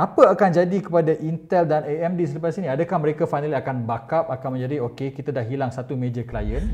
Apa 0.00 0.32
akan 0.32 0.48
jadi 0.48 0.80
kepada 0.80 1.12
Intel 1.20 1.68
dan 1.68 1.84
AMD 1.84 2.24
selepas 2.24 2.56
ini? 2.56 2.72
Adakah 2.72 2.96
mereka 3.04 3.28
finally 3.28 3.52
akan 3.52 3.84
backup, 3.84 4.32
akan 4.32 4.56
menjadi 4.56 4.80
okey, 4.88 5.12
kita 5.12 5.28
dah 5.28 5.44
hilang 5.44 5.68
satu 5.68 5.92
major 5.92 6.24
klien? 6.24 6.72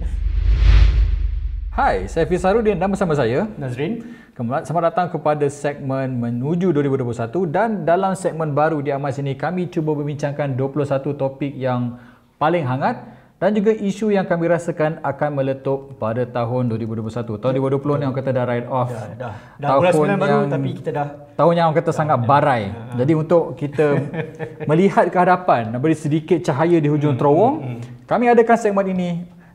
Hai, 1.75 2.07
saya 2.07 2.23
Fisarudin 2.31 2.79
dan 2.79 2.87
bersama 2.87 3.19
saya 3.19 3.51
Nazrin. 3.59 4.15
Selamat 4.39 4.95
datang 4.95 5.11
kepada 5.11 5.43
segmen 5.51 6.23
Menuju 6.23 6.71
2021 6.71 7.51
dan 7.51 7.83
dalam 7.83 8.15
segmen 8.15 8.55
baru 8.55 8.79
di 8.79 8.95
Amas 8.95 9.19
ini 9.19 9.35
kami 9.35 9.75
cuba 9.75 9.99
membincangkan 9.99 10.55
21 10.55 10.87
topik 11.19 11.51
yang 11.51 11.99
paling 12.39 12.63
hangat 12.63 13.16
dan 13.37 13.53
juga 13.53 13.69
isu 13.69 14.09
yang 14.17 14.25
kami 14.25 14.49
rasakan 14.49 14.97
akan 15.05 15.31
meletup 15.37 16.01
pada 16.01 16.25
tahun 16.25 16.73
2021. 16.73 17.37
Tahun 17.37 17.53
2020 17.53 18.01
ni 18.01 18.05
orang 18.09 18.17
kata 18.17 18.31
dah 18.33 18.45
ride 18.49 18.69
off. 18.73 18.89
Dah, 18.89 19.13
dah. 19.13 19.35
Dah 19.61 19.69
tahun 19.77 19.81
bulan 19.93 20.09
yang, 20.09 20.21
baru 20.25 20.39
tapi 20.49 20.69
kita 20.73 20.91
dah 20.97 21.09
tahun 21.37 21.53
yang 21.53 21.67
orang 21.69 21.77
kata 21.77 21.91
dah, 21.93 21.97
sangat 22.01 22.19
barai. 22.25 22.63
Ya, 22.65 22.69
ya. 22.73 22.95
Jadi 23.05 23.13
untuk 23.13 23.45
kita 23.61 23.87
melihat 24.73 25.05
ke 25.13 25.19
hadapan 25.21 25.69
beri 25.77 25.93
sedikit 25.93 26.41
cahaya 26.41 26.81
di 26.81 26.89
hujung 26.89 27.13
hmm, 27.13 27.21
terowong, 27.21 27.55
hmm, 27.61 27.69
hmm. 27.77 28.09
kami 28.09 28.25
adakan 28.33 28.57
segmen 28.57 28.87
ini 28.97 29.11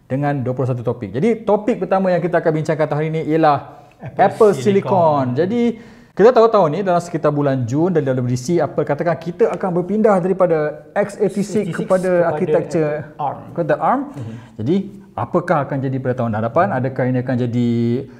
dengan 0.06 0.34
21 0.46 0.78
topik. 0.86 1.10
Jadi 1.18 1.30
topik 1.42 1.82
pertama 1.82 2.14
yang 2.14 2.22
kita 2.22 2.38
akan 2.38 2.52
bincangkan 2.62 2.86
tahun 2.86 3.06
ini 3.18 3.22
ialah 3.34 3.58
Apple, 3.98 4.22
Apple 4.30 4.52
Silicon. 4.62 4.62
Silicon. 4.62 5.26
Jadi 5.34 5.62
kita 6.22 6.38
tahu 6.38 6.48
tahun 6.54 6.70
ni 6.70 6.80
dalam 6.86 7.02
sekitar 7.02 7.34
bulan 7.34 7.66
Jun 7.66 7.98
dan 7.98 8.06
dalam 8.06 8.22
DC 8.30 8.62
apa 8.62 8.86
katakan 8.86 9.18
kita 9.18 9.50
akan 9.50 9.82
berpindah 9.82 10.22
daripada 10.22 10.86
x86 10.94 11.74
kepada, 11.74 11.82
kepada 11.82 12.12
architecture 12.30 12.90
ARM. 13.18 13.58
Kepada 13.58 13.74
ARM. 13.82 14.02
Mm-hmm. 14.14 14.36
Jadi 14.62 14.76
apakah 15.18 15.58
akan 15.66 15.78
jadi 15.82 15.98
pada 15.98 16.14
tahun 16.22 16.32
hadapan? 16.38 16.68
Adakah 16.78 17.04
ini 17.10 17.18
akan 17.26 17.36
jadi 17.50 17.70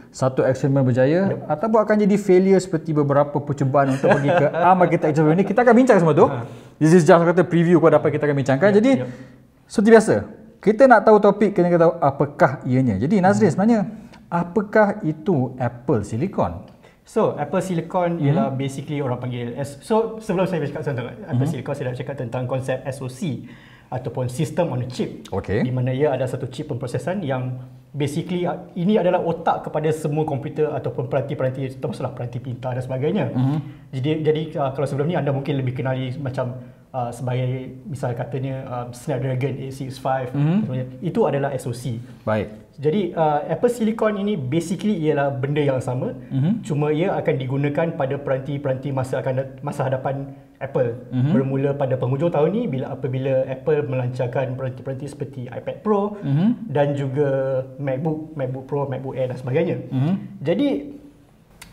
satu 0.10 0.42
eksperimen 0.42 0.82
berjaya 0.82 1.22
yep. 1.30 1.46
ataupun 1.46 1.80
akan 1.86 1.96
jadi 2.02 2.16
failure 2.18 2.58
seperti 2.58 2.92
beberapa 2.98 3.38
percubaan 3.38 3.94
untuk 3.94 4.10
pergi 4.10 4.30
ke 4.34 4.46
ARM 4.68 4.80
architecture 4.82 5.30
ini? 5.30 5.46
Kita 5.46 5.62
akan 5.62 5.76
bincang 5.78 5.98
semua 6.02 6.18
tu. 6.18 6.26
Ha. 6.26 6.42
This 6.82 6.98
is 6.98 7.06
just 7.06 7.22
kata 7.22 7.46
preview 7.46 7.78
kepada 7.78 8.02
apa 8.02 8.10
kita 8.10 8.26
akan 8.26 8.38
bincangkan. 8.42 8.70
Yep. 8.74 8.78
Jadi 8.82 8.92
yep. 8.98 9.08
seperti 9.70 9.90
biasa, 9.94 10.14
kita 10.58 10.90
nak 10.90 11.06
tahu 11.06 11.18
topik 11.22 11.54
kena 11.54 11.78
tahu 11.78 11.94
apakah 12.02 12.66
ianya. 12.66 12.98
Jadi 12.98 13.22
Nazrin 13.22 13.48
hmm. 13.48 13.54
sebenarnya 13.54 13.82
apakah 14.32 15.04
itu 15.06 15.54
Apple 15.62 16.02
Silicon? 16.02 16.81
So, 17.06 17.36
Apple 17.36 17.62
Silicon 17.66 18.18
mm-hmm. 18.18 18.26
ialah 18.30 18.48
basically 18.54 19.02
orang 19.02 19.20
panggil 19.20 19.58
So, 19.66 20.22
sebelum 20.22 20.46
saya 20.46 20.62
bercakap 20.62 20.86
tentang 20.86 21.08
Apple 21.12 21.28
mm-hmm. 21.28 21.50
Silicon, 21.50 21.74
saya 21.74 21.86
dah 21.92 21.98
cakap 21.98 22.16
tentang 22.22 22.44
konsep 22.46 22.78
SoC 22.86 23.50
ataupun 23.92 24.32
System 24.32 24.72
on 24.72 24.86
a 24.86 24.88
Chip. 24.88 25.28
Okay. 25.28 25.68
Di 25.68 25.72
mana 25.74 25.92
ia 25.92 26.16
ada 26.16 26.24
satu 26.24 26.48
chip 26.48 26.72
pemprosesan 26.72 27.28
yang 27.28 27.60
basically 27.92 28.48
ini 28.80 28.96
adalah 28.96 29.20
otak 29.20 29.68
kepada 29.68 29.92
semua 29.92 30.24
komputer 30.24 30.72
ataupun 30.72 31.12
peranti-peranti 31.12 31.76
termasuklah 31.76 32.16
peranti 32.16 32.40
pintar 32.40 32.80
dan 32.80 32.84
sebagainya. 32.88 33.26
Mm-hmm. 33.36 33.60
Jadi, 33.92 34.12
jadi 34.24 34.42
uh, 34.64 34.72
kalau 34.72 34.88
sebelum 34.88 35.12
ni 35.12 35.20
anda 35.20 35.36
mungkin 35.36 35.60
lebih 35.60 35.76
kenali 35.76 36.16
macam 36.24 36.56
uh, 36.96 37.12
sebagai 37.12 37.84
misal 37.84 38.16
katanya 38.16 38.64
uh, 38.64 38.86
Snapdragon 38.96 39.68
865 39.68 40.32
mm-hmm. 40.32 41.04
itu 41.04 41.20
adalah 41.28 41.52
SoC. 41.60 42.00
Baik. 42.24 42.48
Jadi 42.80 43.12
uh, 43.12 43.44
Apple 43.52 43.72
Silicon 43.72 44.16
ini 44.16 44.40
basically 44.40 44.96
ialah 45.04 45.34
benda 45.34 45.60
yang 45.60 45.84
sama, 45.84 46.16
mm-hmm. 46.16 46.64
cuma 46.64 46.94
ia 46.96 47.12
akan 47.20 47.36
digunakan 47.36 47.88
pada 48.00 48.16
peranti-peranti 48.16 48.96
masa 48.96 49.20
akan 49.20 49.60
masa 49.60 49.92
hadapan 49.92 50.32
Apple. 50.62 50.96
Mm-hmm. 51.12 51.32
Bermula 51.36 51.70
pada 51.76 52.00
penghujung 52.00 52.32
tahun 52.32 52.56
ini 52.56 52.64
bila 52.72 52.86
apabila 52.96 53.44
Apple 53.50 53.92
melancarkan 53.92 54.56
peranti-peranti 54.56 55.06
seperti 55.10 55.42
iPad 55.52 55.84
Pro 55.84 56.16
mm-hmm. 56.22 56.50
dan 56.72 56.96
juga 56.96 57.30
MacBook, 57.76 58.40
MacBook 58.40 58.66
Pro, 58.70 58.88
MacBook 58.88 59.20
Air 59.20 59.36
dan 59.36 59.38
sebagainya. 59.42 59.78
Mm-hmm. 59.92 60.14
Jadi 60.40 60.70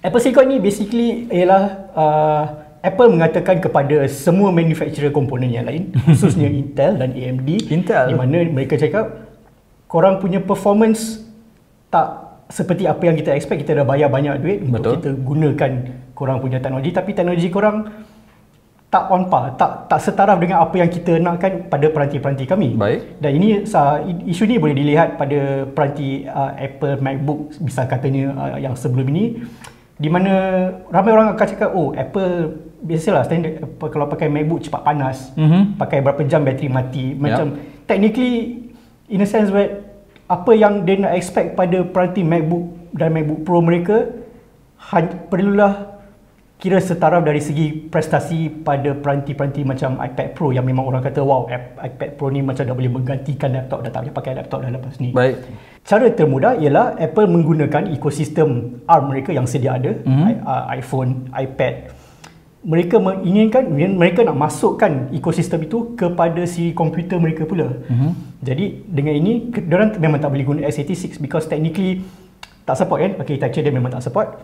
Apple 0.03 0.23
Silicon 0.23 0.47
ini 0.51 0.59
basically 0.59 1.09
ialah 1.31 1.65
uh, 1.95 2.45
Apple 2.83 3.11
mengatakan 3.11 3.59
kepada 3.59 4.07
semua 4.07 4.55
manufacturer 4.55 5.11
komponen 5.11 5.51
yang 5.51 5.67
lain, 5.67 5.91
khususnya 6.07 6.47
Intel 6.47 6.95
dan 6.95 7.11
AMD, 7.15 7.71
Intel. 7.71 8.07
di 8.11 8.15
mana 8.15 8.47
mereka 8.47 8.79
cakap 8.79 9.28
korang 9.89 10.21
punya 10.21 10.39
performance 10.39 11.25
tak 11.89 12.29
seperti 12.49 12.85
apa 12.85 13.03
yang 13.09 13.17
kita 13.17 13.33
expect 13.33 13.65
kita 13.65 13.83
dah 13.83 13.87
bayar 13.89 14.09
banyak 14.09 14.41
duit 14.41 14.59
Betul. 14.65 14.73
untuk 14.73 14.93
kita 15.01 15.11
gunakan 15.21 15.71
korang 16.13 16.39
punya 16.41 16.61
teknologi 16.61 16.91
tapi 16.93 17.11
teknologi 17.13 17.49
korang 17.49 17.77
tak 18.89 19.05
on 19.13 19.29
par 19.29 19.53
tak 19.61 19.85
tak 19.85 20.01
setaraf 20.01 20.41
dengan 20.41 20.65
apa 20.65 20.73
yang 20.81 20.89
kita 20.89 21.21
nakkan 21.21 21.69
pada 21.69 21.93
peranti-peranti 21.93 22.49
kami 22.49 22.73
baik 22.73 23.21
dan 23.21 23.31
ini 23.37 23.69
isu 24.33 24.49
ni 24.49 24.57
boleh 24.57 24.73
dilihat 24.73 25.21
pada 25.21 25.69
peranti 25.69 26.25
uh, 26.25 26.57
Apple 26.57 26.97
MacBook 27.05 27.53
bisa 27.61 27.85
katanya 27.85 28.33
uh, 28.33 28.57
yang 28.57 28.73
sebelum 28.73 29.13
ini 29.13 29.45
di 30.01 30.09
mana 30.09 30.33
ramai 30.89 31.13
orang 31.13 31.37
akan 31.37 31.47
cakap 31.53 31.71
oh 31.77 31.93
Apple 31.93 32.65
biasalah 32.81 33.29
standard 33.29 33.61
kalau 33.77 34.09
pakai 34.09 34.33
MacBook 34.33 34.65
cepat 34.65 34.81
panas 34.81 35.37
mm-hmm. 35.37 35.77
pakai 35.77 36.01
berapa 36.01 36.25
jam 36.25 36.49
bateri 36.49 36.73
mati 36.73 37.13
macam 37.13 37.61
yep. 37.61 37.85
technically 37.85 38.68
in 39.09 39.25
a 39.25 39.29
sense 39.29 39.49
where 39.53 39.85
apa 40.29 40.53
yang 40.53 40.85
dia 40.85 41.01
nak 41.01 41.17
expect 41.17 41.57
pada 41.57 41.85
peranti 41.85 42.21
MacBook 42.21 42.93
dan 42.93 43.13
MacBook 43.17 43.41
Pro 43.49 43.65
mereka 43.65 44.13
perlulah 45.33 45.99
kira 46.59 46.83
setara 46.83 47.23
dari 47.23 47.39
segi 47.39 47.71
prestasi 47.71 48.51
pada 48.51 48.91
peranti-peranti 48.91 49.63
macam 49.63 49.95
iPad 50.03 50.35
Pro 50.35 50.51
yang 50.51 50.67
memang 50.67 50.91
orang 50.91 51.07
kata 51.07 51.23
wow 51.23 51.47
iPad 51.79 52.19
Pro 52.19 52.35
ni 52.35 52.43
macam 52.43 52.67
dah 52.67 52.75
boleh 52.75 52.91
menggantikan 52.91 53.55
laptop 53.55 53.87
dah 53.87 53.95
tak 53.95 54.01
payah 54.05 54.15
pakai 54.19 54.33
laptop 54.35 54.59
dah 54.67 54.71
lepas 54.75 54.99
ni. 54.99 55.15
Baik. 55.15 55.39
Cara 55.87 56.11
termudah 56.13 56.59
ialah 56.59 56.99
Apple 56.99 57.31
menggunakan 57.31 57.89
ekosistem 57.95 58.83
ARM 58.91 59.09
mereka 59.09 59.31
yang 59.33 59.47
sedia 59.47 59.79
ada, 59.79 59.97
mm-hmm. 60.03 60.45
iPhone, 60.75 61.33
iPad, 61.33 61.95
mereka 62.67 62.99
menginginkan 62.99 63.71
mereka 63.71 64.27
nak 64.27 64.35
masukkan 64.35 65.07
ekosistem 65.15 65.63
itu 65.63 65.95
kepada 65.95 66.43
si 66.43 66.75
komputer 66.75 67.23
mereka 67.23 67.47
pula. 67.47 67.71
Mm-hmm. 67.87 68.11
Jadi 68.43 68.65
dengan 68.91 69.15
ini 69.15 69.33
orang 69.71 69.95
memang 70.03 70.19
tak 70.19 70.31
boleh 70.35 70.47
guna 70.47 70.61
x86 70.67 71.23
because 71.23 71.47
technically 71.47 72.03
tak 72.67 72.75
support 72.75 72.99
kan 72.99 73.15
architecture 73.23 73.63
dia 73.63 73.71
memang 73.71 73.95
tak 73.95 74.03
support. 74.03 74.43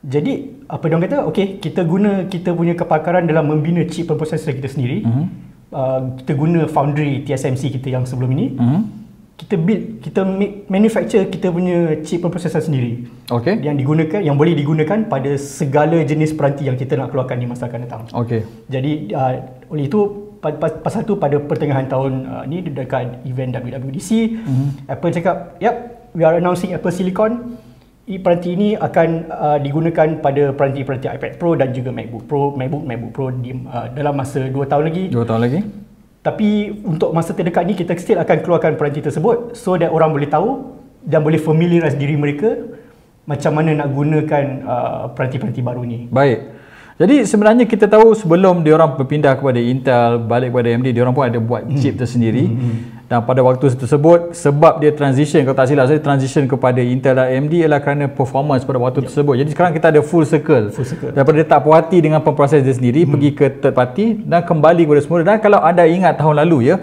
Jadi 0.00 0.62
apa 0.70 0.84
dia 0.86 0.96
kata 0.96 1.18
okey 1.28 1.60
kita 1.60 1.82
guna 1.84 2.24
kita 2.30 2.54
punya 2.54 2.72
kepakaran 2.78 3.26
dalam 3.26 3.50
membina 3.50 3.82
chip 3.84 4.06
processor 4.06 4.54
kita 4.54 4.70
sendiri. 4.70 5.02
Mm-hmm. 5.02 5.26
Uh, 5.70 6.00
kita 6.22 6.32
guna 6.38 6.60
foundry 6.70 7.22
TSMC 7.26 7.78
kita 7.78 7.98
yang 7.98 8.06
sebelum 8.06 8.30
ini. 8.34 8.46
Mm-hmm 8.54 8.99
kita 9.40 9.56
build 9.56 10.04
kita 10.04 10.20
make, 10.20 10.68
manufacture 10.68 11.24
kita 11.32 11.48
punya 11.48 11.96
chip 12.04 12.20
processor 12.20 12.60
sendiri. 12.60 13.08
Okay. 13.32 13.56
Yang 13.64 13.76
digunakan 13.80 14.20
yang 14.20 14.36
boleh 14.36 14.52
digunakan 14.52 15.08
pada 15.08 15.32
segala 15.40 16.04
jenis 16.04 16.36
peranti 16.36 16.68
yang 16.68 16.76
kita 16.76 17.00
nak 17.00 17.08
keluarkan 17.08 17.40
di 17.40 17.48
masa 17.48 17.72
akan 17.72 17.80
datang. 17.88 18.02
Okay. 18.12 18.44
Jadi 18.68 19.16
uh, 19.16 19.40
oleh 19.72 19.88
itu 19.88 20.28
pasal 20.84 21.08
tu 21.08 21.16
pada 21.16 21.40
pertengahan 21.40 21.88
tahun 21.88 22.12
uh, 22.28 22.44
ni 22.44 22.60
dekat 22.64 23.24
event 23.24 23.56
WWDC 23.56 24.10
mm-hmm. 24.40 24.68
Apple 24.92 25.12
cakap, 25.12 25.36
"Yep, 25.64 25.76
we 26.12 26.22
are 26.24 26.36
announcing 26.36 26.76
Apple 26.76 26.92
Silicon. 26.92 27.56
I 28.10 28.18
peranti 28.18 28.58
ini 28.58 28.74
akan 28.74 29.30
uh, 29.30 29.58
digunakan 29.62 30.18
pada 30.18 30.50
peranti-peranti 30.50 31.06
iPad 31.06 31.32
Pro 31.38 31.54
dan 31.54 31.70
juga 31.70 31.94
MacBook 31.94 32.26
Pro, 32.26 32.50
MacBook 32.58 32.82
MacBook 32.82 33.12
Pro 33.14 33.26
di, 33.30 33.54
uh, 33.54 33.86
dalam 33.94 34.18
masa 34.18 34.50
2 34.50 34.52
tahun 34.66 34.84
lagi." 34.90 35.04
2 35.14 35.28
tahun 35.28 35.40
lagi. 35.46 35.60
Tapi 36.20 36.68
untuk 36.84 37.16
masa 37.16 37.32
terdekat 37.32 37.64
ni 37.64 37.72
kita 37.72 37.96
still 37.96 38.20
akan 38.20 38.44
keluarkan 38.44 38.76
peranti 38.76 39.00
tersebut 39.00 39.56
so 39.56 39.80
that 39.80 39.88
orang 39.88 40.12
boleh 40.12 40.28
tahu 40.28 40.76
dan 41.00 41.24
boleh 41.24 41.40
familiarize 41.40 41.96
diri 41.96 42.12
mereka 42.12 42.60
macam 43.24 43.56
mana 43.56 43.72
nak 43.72 43.88
gunakan 43.88 44.44
uh, 44.68 45.02
peranti-peranti 45.16 45.64
baru 45.64 45.82
ni. 45.88 46.12
Baik. 46.12 46.60
Jadi 47.00 47.24
sebenarnya 47.24 47.64
kita 47.64 47.88
tahu 47.88 48.12
sebelum 48.12 48.60
dia 48.60 48.76
orang 48.76 49.00
berpindah 49.00 49.32
kepada 49.40 49.56
Intel 49.56 50.20
balik 50.20 50.52
kepada 50.52 50.68
AMD 50.68 50.92
dia 50.92 51.00
orang 51.00 51.16
pun 51.16 51.24
ada 51.24 51.40
buat 51.40 51.64
chip 51.80 51.96
hmm. 51.96 52.00
tersendiri. 52.04 52.44
Hmm. 52.44 52.99
Dan 53.10 53.26
pada 53.26 53.42
waktu 53.42 53.74
tersebut 53.74 54.38
sebab 54.38 54.78
dia 54.78 54.94
transition 54.94 55.42
kalau 55.42 55.58
tak 55.58 55.66
silap 55.66 55.90
saya 55.90 55.98
transition 55.98 56.46
kepada 56.46 56.78
Intel 56.78 57.18
dan 57.18 57.26
AMD 57.26 57.58
ialah 57.58 57.82
kerana 57.82 58.06
performance 58.06 58.62
pada 58.62 58.78
waktu 58.78 59.02
yep. 59.02 59.10
tersebut. 59.10 59.34
Jadi 59.34 59.50
sekarang 59.50 59.74
kita 59.74 59.90
ada 59.90 59.98
full 59.98 60.22
circle. 60.22 60.70
Full 60.70 60.86
circle. 60.86 61.10
Daripada 61.10 61.42
dia 61.42 61.48
tak 61.50 61.66
puas 61.66 61.82
hati 61.82 61.98
dengan 61.98 62.22
pemproses 62.22 62.62
dia 62.62 62.70
sendiri 62.70 63.02
hmm. 63.02 63.10
pergi 63.10 63.30
ke 63.34 63.46
third 63.58 63.74
party 63.74 64.06
dan 64.22 64.46
kembali 64.46 64.86
kepada 64.86 65.02
semula. 65.02 65.26
Dan 65.26 65.42
kalau 65.42 65.58
anda 65.58 65.82
ingat 65.90 66.22
tahun 66.22 66.38
lalu 66.38 66.70
ya 66.70 66.78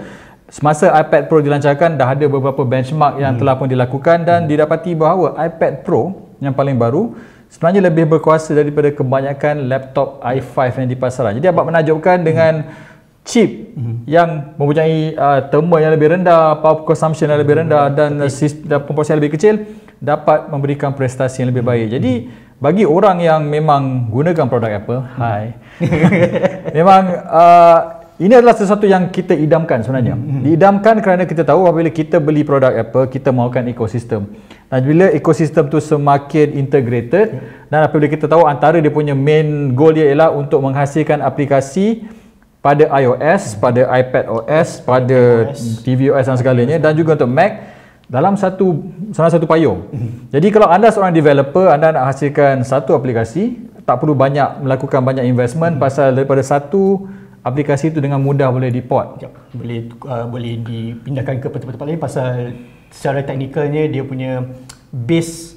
semasa 0.52 0.92
iPad 1.00 1.32
Pro 1.32 1.40
dilancarkan 1.40 1.96
dah 1.96 2.12
ada 2.12 2.26
beberapa 2.28 2.60
benchmark 2.68 3.24
yang 3.24 3.32
hmm. 3.32 3.40
telah 3.40 3.56
pun 3.56 3.68
dilakukan 3.72 4.18
dan 4.28 4.40
hmm. 4.44 4.50
didapati 4.52 5.00
bahawa 5.00 5.32
iPad 5.48 5.88
Pro 5.88 6.28
yang 6.44 6.52
paling 6.52 6.76
baru 6.76 7.16
sebenarnya 7.48 7.88
lebih 7.88 8.04
berkuasa 8.04 8.52
daripada 8.52 8.92
kebanyakan 8.92 9.72
laptop 9.72 10.20
i5 10.20 10.84
yang 10.84 10.92
di 10.92 10.98
pasaran. 11.00 11.40
Jadi 11.40 11.48
amat 11.56 11.64
menakjubkan 11.72 12.20
dengan 12.20 12.68
hmm 12.68 12.88
chip 13.28 13.76
mm-hmm. 13.76 14.08
yang 14.08 14.56
mempunyai 14.56 15.12
uh, 15.20 15.40
thermal 15.52 15.84
yang 15.84 15.92
lebih 15.92 16.16
rendah, 16.16 16.64
power 16.64 16.88
consumption 16.88 17.28
yang 17.28 17.38
lebih 17.44 17.60
rendah 17.60 17.92
mm-hmm. 17.92 18.00
dan 18.00 18.32
sistem 18.32 18.80
komposi 18.88 19.12
yang 19.12 19.20
lebih 19.20 19.36
kecil 19.36 19.68
dapat 20.00 20.48
memberikan 20.48 20.96
prestasi 20.96 21.44
yang 21.44 21.52
lebih 21.52 21.68
baik. 21.68 21.92
Jadi 21.92 22.32
bagi 22.58 22.88
orang 22.88 23.22
yang 23.22 23.44
memang 23.46 24.08
gunakan 24.08 24.48
produk 24.48 24.72
Apple, 24.72 25.04
mm-hmm. 25.04 25.20
hai. 25.20 25.46
memang 26.80 27.04
uh, 27.28 27.80
ini 28.18 28.34
adalah 28.34 28.58
sesuatu 28.58 28.88
yang 28.90 29.14
kita 29.14 29.36
idamkan 29.36 29.84
sebenarnya. 29.84 30.16
Mm-hmm. 30.18 30.42
Diidamkan 30.48 30.96
kerana 31.04 31.28
kita 31.28 31.44
tahu 31.44 31.68
apabila 31.70 31.92
kita 31.92 32.18
beli 32.18 32.42
produk 32.42 32.74
Apple, 32.74 33.12
kita 33.12 33.30
mahukan 33.30 33.68
ekosistem. 33.70 34.26
Dan 34.72 34.84
bila 34.88 35.12
ekosistem 35.12 35.68
tu 35.68 35.78
semakin 35.84 36.56
integrated 36.58 37.40
dan 37.70 37.88
apabila 37.88 38.08
kita 38.08 38.28
tahu 38.28 38.44
antara 38.44 38.80
dia 38.84 38.92
punya 38.92 39.16
main 39.16 39.72
goal 39.72 39.96
dia 39.96 40.12
ialah 40.12 40.32
untuk 40.36 40.60
menghasilkan 40.60 41.24
aplikasi 41.24 42.04
pada 42.68 42.84
iOS, 43.00 43.56
mm-hmm. 43.56 43.64
pada 43.64 43.82
iPad 43.96 44.26
OS, 44.28 44.68
pada. 44.84 45.20
TV 45.88 46.12
OS 46.12 46.28
dan 46.28 46.36
segalanya 46.36 46.76
dan 46.76 46.92
juga 47.00 47.16
untuk 47.16 47.32
Mac 47.32 47.80
dalam 48.12 48.36
satu 48.36 48.84
salah 49.16 49.32
satu 49.32 49.48
payung. 49.48 49.88
Mm-hmm. 49.88 50.12
Jadi 50.36 50.48
kalau 50.52 50.68
anda 50.68 50.92
seorang 50.92 51.16
developer, 51.16 51.72
anda 51.72 51.96
nak 51.96 52.12
hasilkan 52.12 52.68
satu 52.68 52.92
aplikasi, 52.92 53.56
tak 53.88 54.04
perlu 54.04 54.12
banyak 54.12 54.68
melakukan 54.68 55.00
banyak 55.00 55.24
investment 55.24 55.80
mm-hmm. 55.80 55.88
pasal 55.88 56.12
daripada 56.12 56.44
satu 56.44 57.08
aplikasi 57.40 57.96
itu 57.96 58.04
dengan 58.04 58.20
mudah 58.20 58.52
boleh 58.52 58.68
diport. 58.68 59.24
Ya, 59.24 59.32
boleh 59.56 59.88
uh, 60.04 60.28
boleh 60.28 60.60
dipindahkan 60.60 61.40
ke 61.40 61.48
tempat-tempat 61.48 61.88
lain 61.88 62.02
pasal 62.04 62.52
secara 62.92 63.24
teknikalnya 63.24 63.88
dia 63.88 64.04
punya 64.04 64.44
base 64.92 65.56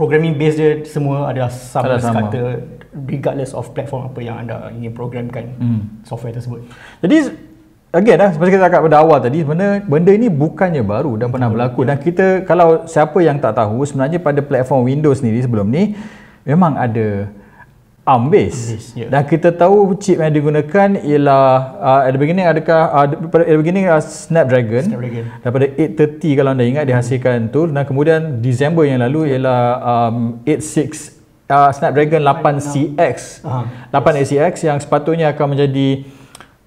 programming 0.00 0.32
base 0.40 0.56
dia 0.56 0.72
semua 0.88 1.28
adalah 1.28 1.52
sama, 1.52 2.00
sama. 2.00 2.32
sekata 2.32 2.42
regardless 3.06 3.54
of 3.54 3.70
platform 3.76 4.08
apa 4.10 4.20
yang 4.24 4.36
anda 4.42 4.72
ingin 4.74 4.90
programkan 4.90 5.44
hmm. 5.60 5.80
software 6.02 6.34
tersebut. 6.34 6.64
Jadi 7.04 7.30
again 7.94 8.18
lah 8.20 8.30
seperti 8.34 8.56
kita 8.56 8.68
cakap 8.68 8.80
pada 8.84 8.98
awal 9.00 9.18
tadi 9.20 9.40
benda 9.44 9.80
benda 9.84 10.12
ini 10.12 10.28
bukannya 10.28 10.84
baru 10.84 11.16
dan 11.16 11.32
pernah 11.32 11.48
berlaku 11.48 11.88
dan 11.88 11.96
kita 11.96 12.44
kalau 12.44 12.84
siapa 12.84 13.16
yang 13.24 13.40
tak 13.40 13.56
tahu 13.56 13.80
sebenarnya 13.88 14.20
pada 14.20 14.44
platform 14.44 14.84
Windows 14.84 15.24
sendiri 15.24 15.40
sebelum 15.40 15.72
ni 15.72 15.96
memang 16.44 16.76
ada 16.76 17.32
ARM 18.08 18.32
base. 18.32 18.72
yeah. 18.96 19.12
Dan 19.12 19.28
kita 19.28 19.52
tahu 19.52 19.92
chip 20.00 20.16
yang 20.16 20.32
digunakan 20.32 20.96
ialah 20.96 21.76
uh, 21.76 22.08
at 22.08 22.16
the 22.16 22.20
beginning 22.20 22.48
adakah 22.48 22.88
uh, 22.88 23.04
at 23.04 23.52
the 23.52 23.60
beginning 23.60 23.84
uh, 23.84 24.00
Snapdragon, 24.00 24.88
Snapdragon 24.88 25.28
daripada 25.44 25.66
830 25.76 26.38
kalau 26.40 26.50
anda 26.56 26.64
ingat 26.64 26.88
dihasilkan 26.88 27.52
tu 27.52 27.68
dan 27.68 27.84
kemudian 27.84 28.40
Disember 28.40 28.88
yang 28.88 29.04
lalu 29.04 29.36
ialah 29.36 29.60
um, 30.08 30.40
86 30.48 31.17
uh, 31.48 31.70
Snapdragon 31.72 32.22
8CX. 32.22 33.42
Uh-huh. 33.42 33.64
8CX 33.90 34.52
yang 34.68 34.78
sepatutnya 34.78 35.32
akan 35.32 35.56
menjadi 35.56 36.04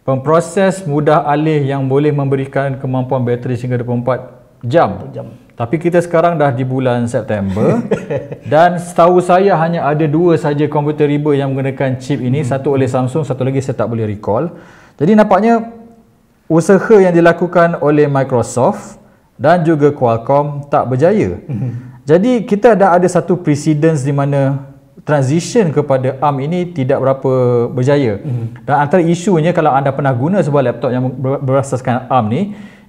pemproses 0.01 0.83
mudah 0.83 1.24
alih 1.24 1.62
yang 1.62 1.86
boleh 1.86 2.10
memberikan 2.10 2.75
kemampuan 2.81 3.22
bateri 3.22 3.56
sehingga 3.56 3.80
24 3.80 4.66
jam. 4.66 5.10
jam. 5.13 5.28
Tapi 5.54 5.78
kita 5.78 6.01
sekarang 6.01 6.42
dah 6.42 6.50
di 6.50 6.66
bulan 6.66 7.06
September 7.06 7.86
dan 8.54 8.81
setahu 8.81 9.22
saya 9.22 9.54
hanya 9.62 9.86
ada 9.86 10.10
dua 10.10 10.33
saja 10.33 10.66
komputer 10.66 11.06
riba 11.06 11.38
yang 11.38 11.54
menggunakan 11.54 12.01
chip 12.01 12.18
ini, 12.18 12.42
hmm. 12.42 12.50
satu 12.50 12.74
oleh 12.74 12.89
Samsung, 12.89 13.22
satu 13.22 13.45
lagi 13.45 13.62
saya 13.62 13.78
tak 13.78 13.94
boleh 13.94 14.10
recall. 14.10 14.57
Jadi 14.98 15.13
nampaknya 15.13 15.69
usaha 16.50 16.98
yang 16.98 17.13
dilakukan 17.13 17.78
oleh 17.78 18.10
Microsoft 18.10 18.98
dan 19.38 19.62
juga 19.62 19.94
Qualcomm 19.94 20.66
tak 20.66 20.89
berjaya. 20.89 21.38
Hmm. 21.45 22.01
Jadi 22.10 22.42
kita 22.50 22.74
dah 22.74 22.98
ada 22.98 23.06
satu 23.06 23.38
precedence 23.38 24.01
di 24.01 24.10
mana 24.10 24.70
transition 25.01 25.74
kepada 25.74 26.18
ARM 26.21 26.38
ini 26.45 26.69
tidak 26.69 27.01
berapa 27.01 27.31
berjaya. 27.74 28.21
Hmm. 28.21 28.53
Dan 28.62 28.75
antara 28.77 29.01
isunya 29.01 29.51
kalau 29.51 29.74
anda 29.74 29.89
pernah 29.89 30.13
guna 30.13 30.42
sebuah 30.45 30.63
laptop 30.71 30.92
yang 30.94 31.09
berasaskan 31.42 32.06
ARM 32.06 32.25
ni 32.30 32.42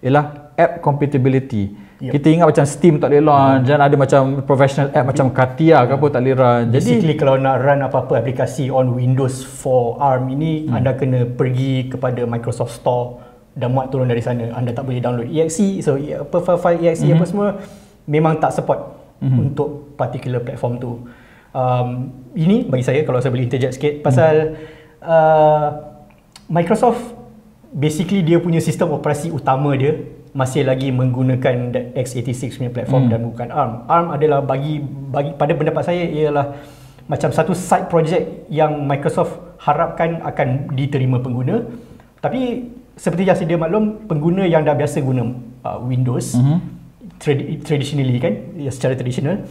ialah 0.04 0.52
app 0.56 0.84
compatibility. 0.84 1.72
Yep. 2.02 2.18
Kita 2.18 2.26
ingat 2.34 2.46
macam 2.50 2.64
Steam 2.66 2.94
tak 2.98 3.14
boleh 3.14 3.22
launch 3.22 3.62
dan 3.70 3.78
ada 3.78 3.94
macam 3.94 4.42
professional 4.42 4.90
app 4.90 5.06
macam 5.06 5.30
Katia 5.30 5.86
ke 5.86 5.92
apa 5.94 6.06
tak 6.10 6.20
boleh 6.26 6.34
run. 6.34 6.64
Jadi 6.74 6.78
Basically 6.82 7.14
kalau 7.14 7.38
nak 7.38 7.62
run 7.62 7.78
apa-apa 7.86 8.18
aplikasi 8.18 8.74
on 8.74 8.90
Windows 8.98 9.46
for 9.46 10.02
ARM 10.02 10.26
ini 10.34 10.66
hmm. 10.66 10.74
anda 10.74 10.98
kena 10.98 11.30
pergi 11.30 11.94
kepada 11.94 12.26
Microsoft 12.26 12.74
Store 12.74 13.22
dan 13.54 13.70
muat 13.70 13.94
turun 13.94 14.10
dari 14.10 14.18
sana. 14.18 14.50
Anda 14.50 14.74
tak 14.74 14.82
boleh 14.90 14.98
download 14.98 15.30
exe 15.30 15.78
so 15.78 15.94
apa 15.94 16.58
file 16.58 16.82
exe 16.90 17.06
hmm. 17.06 17.14
apa 17.14 17.24
semua 17.24 17.48
memang 18.10 18.34
tak 18.42 18.50
support 18.50 18.98
hmm. 19.22 19.38
untuk 19.38 19.94
particular 19.94 20.42
platform 20.42 20.82
tu. 20.82 20.92
Um, 21.52 21.88
ini 22.32 22.64
bagi 22.64 22.80
saya 22.80 23.04
kalau 23.04 23.20
saya 23.20 23.28
boleh 23.28 23.44
interject 23.44 23.76
sikit 23.76 24.00
pasal 24.00 24.56
hmm. 24.56 25.04
uh, 25.04 25.68
Microsoft 26.48 27.12
basically 27.76 28.24
dia 28.24 28.40
punya 28.40 28.56
sistem 28.56 28.96
operasi 28.96 29.28
utama 29.28 29.76
dia 29.76 30.00
masih 30.32 30.64
lagi 30.64 30.88
menggunakan 30.88 31.76
x86 31.92 32.56
punya 32.56 32.72
platform 32.72 33.04
hmm. 33.04 33.12
dan 33.12 33.20
bukan 33.28 33.48
ARM. 33.52 33.72
ARM 33.84 34.08
adalah 34.16 34.40
bagi 34.40 34.80
bagi 35.12 35.36
pada 35.36 35.52
pendapat 35.52 35.84
saya 35.84 36.08
ialah 36.08 36.56
macam 37.04 37.28
satu 37.28 37.52
side 37.52 37.92
project 37.92 38.48
yang 38.48 38.88
Microsoft 38.88 39.36
harapkan 39.60 40.24
akan 40.24 40.72
diterima 40.72 41.20
pengguna. 41.20 41.68
Tapi 42.24 42.72
seperti 42.96 43.28
yang 43.28 43.36
sedia 43.36 43.58
maklum, 43.60 44.08
pengguna 44.08 44.48
yang 44.48 44.64
dah 44.64 44.72
biasa 44.72 45.04
guna 45.04 45.36
uh, 45.68 45.78
Windows 45.84 46.32
mm-hmm. 46.32 46.58
trad- 47.20 47.48
traditionally 47.66 48.16
kan, 48.16 48.56
ya, 48.56 48.70
secara 48.72 48.96
tradisional, 48.96 49.44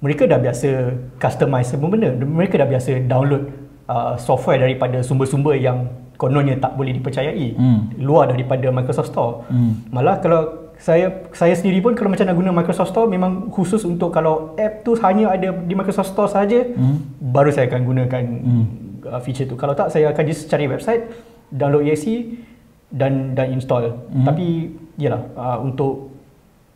mereka 0.00 0.24
dah 0.24 0.40
biasa 0.40 0.96
customize 1.20 1.68
semua 1.68 1.92
benda. 1.92 2.10
Mereka 2.16 2.56
dah 2.56 2.68
biasa 2.68 3.04
download 3.04 3.52
uh, 3.84 4.16
software 4.16 4.64
daripada 4.64 5.04
sumber-sumber 5.04 5.60
yang 5.60 5.92
kononnya 6.20 6.56
tak 6.60 6.76
boleh 6.76 6.92
dipercayai 6.96 7.56
hmm. 7.56 8.00
luar 8.04 8.28
daripada 8.32 8.68
Microsoft 8.68 9.12
Store. 9.12 9.44
Hmm. 9.48 9.88
Malah 9.92 10.20
kalau 10.20 10.72
saya 10.80 11.28
saya 11.36 11.52
sendiri 11.52 11.84
pun 11.84 11.92
kalau 11.92 12.08
macam 12.08 12.24
nak 12.24 12.36
guna 12.36 12.50
Microsoft 12.52 12.92
Store 12.92 13.04
memang 13.04 13.52
khusus 13.52 13.84
untuk 13.84 14.12
kalau 14.12 14.56
app 14.56 14.84
tu 14.84 14.96
hanya 15.04 15.32
ada 15.32 15.52
di 15.52 15.72
Microsoft 15.76 16.12
Store 16.16 16.28
saja 16.28 16.64
hmm. 16.64 17.28
baru 17.32 17.52
saya 17.52 17.68
akan 17.68 17.80
gunakan 17.84 18.22
hmm. 18.24 18.64
uh, 19.04 19.20
feature 19.20 19.48
tu. 19.48 19.56
Kalau 19.56 19.76
tak 19.76 19.92
saya 19.92 20.12
akan 20.12 20.24
just 20.24 20.48
cari 20.48 20.64
website, 20.68 21.08
download 21.52 21.84
exe 21.88 22.40
dan 22.88 23.36
dan 23.36 23.52
install. 23.52 23.92
Hmm. 24.12 24.24
Tapi 24.24 24.76
yalah 24.96 25.24
uh, 25.36 25.58
untuk 25.60 26.08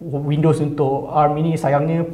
Windows 0.04 0.60
untuk 0.60 1.08
ARM 1.08 1.40
ini 1.40 1.56
sayangnya 1.56 2.04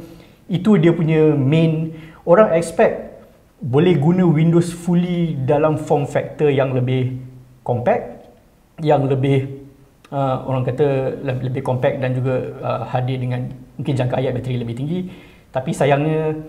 itu 0.51 0.75
dia 0.75 0.91
punya 0.91 1.31
main. 1.31 1.95
Orang 2.27 2.51
expect 2.51 3.23
boleh 3.63 3.95
guna 3.95 4.27
Windows 4.27 4.75
fully 4.75 5.39
dalam 5.47 5.79
form 5.79 6.03
factor 6.03 6.51
yang 6.51 6.75
lebih 6.75 7.17
compact 7.63 8.25
yang 8.81 9.05
lebih 9.05 9.61
uh, 10.09 10.41
orang 10.49 10.65
kata 10.65 11.17
lebih 11.21 11.61
compact 11.61 12.01
dan 12.01 12.17
juga 12.17 12.57
uh, 12.59 12.83
hadir 12.89 13.21
dengan 13.21 13.47
mungkin 13.77 13.93
jangka 13.93 14.17
hayat 14.17 14.33
bateri 14.33 14.57
lebih 14.57 14.75
tinggi. 14.75 14.99
Tapi 15.53 15.71
sayangnya 15.71 16.41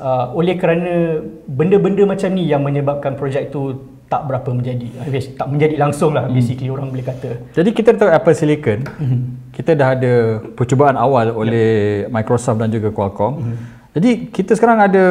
uh, 0.00 0.32
oleh 0.32 0.56
kerana 0.56 1.20
benda-benda 1.44 2.08
macam 2.08 2.32
ni 2.32 2.48
yang 2.48 2.64
menyebabkan 2.64 3.14
projek 3.14 3.52
tu 3.52 3.92
tak 4.08 4.24
berapa 4.24 4.48
menjadi. 4.52 4.88
Tak 5.36 5.48
menjadi 5.52 5.76
langsung 5.76 6.16
lah 6.16 6.28
hmm. 6.28 6.34
basically 6.34 6.72
orang 6.72 6.88
boleh 6.88 7.04
kata. 7.04 7.30
Jadi 7.52 7.70
kita 7.76 7.92
tahu 7.92 8.08
Apple 8.08 8.36
Silicon. 8.36 8.80
Hmm. 8.96 9.43
Kita 9.54 9.78
dah 9.78 9.88
ada 9.94 10.12
percubaan 10.58 10.98
awal 10.98 11.30
oleh 11.30 12.04
yeah. 12.04 12.10
Microsoft 12.10 12.58
dan 12.58 12.74
juga 12.74 12.90
Qualcomm 12.90 13.38
hmm. 13.38 13.56
jadi 13.94 14.10
kita 14.34 14.58
sekarang 14.58 14.82
ada 14.82 15.04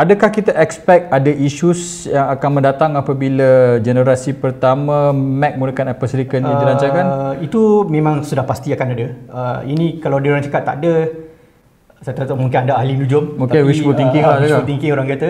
Adakah 0.00 0.30
kita 0.32 0.56
expect 0.56 1.12
ada 1.12 1.28
issues 1.28 2.08
yang 2.08 2.32
akan 2.32 2.50
mendatang 2.56 2.96
apabila 2.96 3.76
generasi 3.84 4.32
pertama 4.32 5.12
Mac 5.12 5.60
menggunakan 5.60 5.92
Apple 5.92 6.08
Silicon 6.08 6.40
ini 6.40 6.54
uh, 6.54 6.60
dilancarkan? 6.62 7.04
Itu 7.44 7.84
memang 7.84 8.24
sudah 8.24 8.48
pasti 8.48 8.72
akan 8.72 8.86
ada. 8.96 9.06
Uh, 9.28 9.58
ini 9.68 10.00
kalau 10.00 10.16
dia 10.16 10.32
orang 10.32 10.46
cakap 10.46 10.64
tak 10.64 10.80
ada, 10.80 10.94
saya 12.00 12.16
tak 12.16 12.32
tahu 12.32 12.38
mungkin 12.38 12.64
ada 12.64 12.80
ahli 12.80 12.96
nujum. 12.96 13.34
Mungkin 13.34 13.60
okay, 13.60 13.66
wishful 13.66 13.92
thinking 13.92 14.24
uh, 14.24 14.30
lah. 14.30 14.36
Wishful 14.40 14.64
thinking 14.64 14.90
orang 14.94 15.04
kata. 15.10 15.28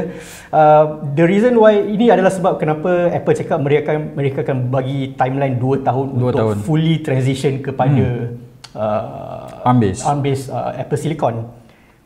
Uh, 0.54 0.84
the 1.18 1.24
reason 1.26 1.58
why 1.58 1.74
ini 1.74 2.06
adalah 2.12 2.30
sebab 2.30 2.60
kenapa 2.60 3.10
Apple 3.10 3.34
cakap 3.40 3.58
mereka 3.58 3.96
akan 3.96 4.02
mereka 4.12 4.38
akan 4.46 4.70
bagi 4.70 5.18
timeline 5.18 5.58
2 5.58 5.88
tahun 5.88 6.06
2 6.14 6.20
untuk 6.20 6.36
tahun. 6.36 6.56
fully 6.62 7.02
transition 7.02 7.58
kepada 7.58 8.06
hmm. 8.06 8.49
Uh, 8.74 9.66
ARM-based, 9.66 10.02
ARM-based 10.06 10.46
uh, 10.50 10.76
Apple 10.76 11.00
Silicon 11.00 11.60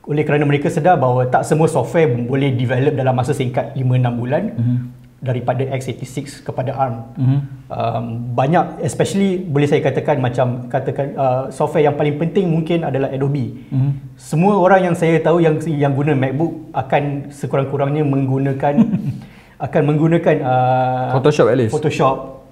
oleh 0.04 0.23
kerana 0.25 0.44
mereka 0.44 0.68
sedar 0.68 1.00
bahawa 1.00 1.33
tak 1.33 1.49
semua 1.49 1.64
software 1.64 2.12
boleh 2.28 2.52
develop 2.52 2.92
dalam 2.92 3.16
masa 3.16 3.33
singkat 3.33 3.73
5-6 3.73 4.21
bulan 4.21 4.42
mm-hmm. 4.52 4.78
daripada 5.25 5.64
x86 5.80 6.44
kepada 6.44 6.76
ARM. 6.76 6.97
Mm-hmm. 7.16 7.40
Um, 7.73 8.04
banyak 8.37 8.85
especially 8.85 9.40
boleh 9.40 9.64
saya 9.64 9.80
katakan 9.80 10.21
macam 10.21 10.68
katakan 10.68 11.16
uh, 11.16 11.49
software 11.49 11.88
yang 11.88 11.97
paling 11.97 12.21
penting 12.21 12.52
mungkin 12.52 12.85
adalah 12.85 13.09
Adobe. 13.16 13.64
Mm-hmm. 13.73 13.92
Semua 14.21 14.61
orang 14.61 14.92
yang 14.92 14.94
saya 14.97 15.16
tahu 15.25 15.40
yang 15.40 15.56
yang 15.64 15.97
guna 15.97 16.12
MacBook 16.12 16.52
akan 16.76 17.33
sekurang-kurangnya 17.33 18.04
menggunakan 18.04 18.75
akan 19.66 19.83
menggunakan 19.88 20.37
uh, 20.44 21.16
Photoshop 21.16 21.49
at 21.49 21.56
least. 21.56 21.73
Photoshop 21.73 22.43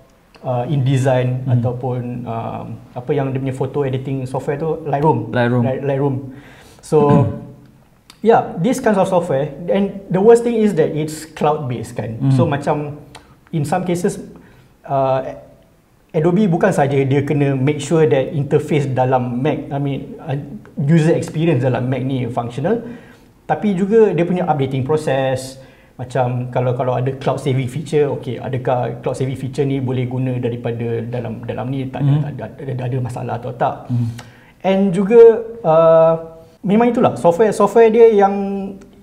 uh, 0.45 0.65
InDesign 0.69 1.43
mm-hmm. 1.43 1.55
ataupun 1.59 2.01
uh, 2.27 2.65
apa 2.95 3.11
yang 3.15 3.31
dia 3.31 3.41
punya 3.41 3.57
photo 3.57 3.87
editing 3.87 4.27
software 4.27 4.59
tu 4.59 4.83
Lightroom. 4.87 5.31
Lightroom. 5.31 5.65
Lightroom. 5.65 6.17
So 6.83 6.99
yeah, 8.29 8.55
this 8.59 8.79
kinds 8.79 8.99
of 8.99 9.09
software 9.09 9.51
and 9.71 10.03
the 10.11 10.21
worst 10.21 10.43
thing 10.43 10.59
is 10.59 10.75
that 10.79 10.93
it's 10.93 11.25
cloud 11.25 11.67
based 11.71 11.95
kan. 11.95 12.19
Mm. 12.19 12.35
So 12.35 12.47
macam 12.47 12.99
in 13.55 13.65
some 13.65 13.87
cases 13.87 14.19
uh, 14.87 15.39
Adobe 16.13 16.45
bukan 16.45 16.69
saja 16.69 17.01
dia 17.09 17.25
kena 17.25 17.57
make 17.57 17.81
sure 17.81 18.05
that 18.05 18.37
interface 18.37 18.85
dalam 18.85 19.41
Mac, 19.41 19.73
I 19.73 19.79
mean 19.81 20.21
uh, 20.21 20.37
user 20.77 21.17
experience 21.17 21.65
dalam 21.65 21.89
Mac 21.89 22.05
ni 22.05 22.29
functional, 22.29 22.85
tapi 23.49 23.73
juga 23.73 24.13
dia 24.13 24.29
punya 24.29 24.45
updating 24.45 24.85
process, 24.85 25.57
macam 25.97 26.49
kalau 26.49 26.73
kalau 26.73 26.93
ada 26.97 27.13
cloud 27.21 27.37
saving 27.37 27.69
feature 27.69 28.09
okey 28.17 28.41
adakah 28.41 28.97
cloud 29.05 29.17
saving 29.17 29.37
feature 29.37 29.69
ni 29.69 29.77
boleh 29.79 30.09
guna 30.09 30.41
daripada 30.41 31.05
dalam 31.05 31.45
dalam 31.45 31.69
ni 31.69 31.85
tak 31.93 32.01
ada, 32.01 32.13
mm. 32.13 32.23
ada, 32.33 32.43
ada, 32.49 32.83
ada 32.89 32.97
masalah 32.99 33.35
atau 33.37 33.53
tak 33.53 33.75
mm. 33.93 34.07
and 34.65 34.83
juga 34.97 35.21
uh, 35.63 36.15
memang 36.65 36.91
itulah 36.97 37.13
software 37.21 37.53
software 37.53 37.93
dia 37.93 38.09
yang 38.09 38.35